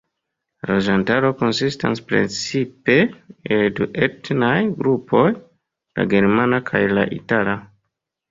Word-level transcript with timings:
La 0.65 0.67
loĝantaro 0.69 1.29
konsistas 1.41 1.99
precipe 2.11 2.95
el 3.57 3.67
du 3.79 3.87
etnaj 4.07 4.55
grupoj, 4.79 5.27
la 5.99 6.07
germana 6.15 6.61
kaj 6.71 6.81
la 6.99 7.07
itala. 7.21 7.55